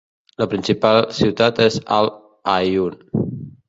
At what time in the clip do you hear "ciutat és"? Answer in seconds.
1.19-1.81